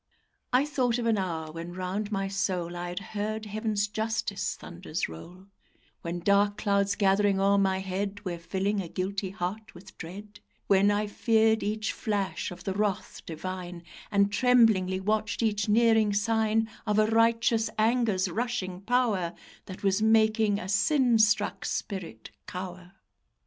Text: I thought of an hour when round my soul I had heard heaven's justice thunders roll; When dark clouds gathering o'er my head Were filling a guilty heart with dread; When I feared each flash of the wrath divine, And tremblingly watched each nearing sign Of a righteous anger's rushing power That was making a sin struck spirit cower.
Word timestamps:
I 0.51 0.65
thought 0.65 0.97
of 0.97 1.05
an 1.05 1.19
hour 1.19 1.51
when 1.51 1.73
round 1.73 2.11
my 2.11 2.27
soul 2.27 2.75
I 2.75 2.89
had 2.89 2.99
heard 3.13 3.45
heaven's 3.45 3.87
justice 3.87 4.55
thunders 4.55 5.07
roll; 5.07 5.45
When 6.01 6.21
dark 6.21 6.57
clouds 6.57 6.95
gathering 6.95 7.39
o'er 7.39 7.59
my 7.59 7.81
head 7.81 8.25
Were 8.25 8.39
filling 8.39 8.81
a 8.81 8.87
guilty 8.89 9.29
heart 9.29 9.75
with 9.75 9.95
dread; 9.99 10.39
When 10.65 10.89
I 10.89 11.05
feared 11.05 11.61
each 11.61 11.93
flash 11.93 12.49
of 12.49 12.63
the 12.63 12.73
wrath 12.73 13.21
divine, 13.27 13.83
And 14.09 14.31
tremblingly 14.31 14.99
watched 14.99 15.43
each 15.43 15.69
nearing 15.69 16.13
sign 16.13 16.67
Of 16.87 16.97
a 16.97 17.05
righteous 17.05 17.69
anger's 17.77 18.27
rushing 18.27 18.81
power 18.81 19.35
That 19.67 19.83
was 19.83 20.01
making 20.01 20.57
a 20.57 20.67
sin 20.67 21.19
struck 21.19 21.63
spirit 21.63 22.31
cower. 22.47 22.93